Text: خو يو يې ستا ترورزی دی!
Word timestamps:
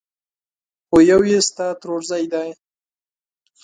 خو 0.87 0.97
يو 1.09 1.21
يې 1.29 1.39
ستا 1.47 1.67
ترورزی 1.81 2.23
دی! 2.33 2.49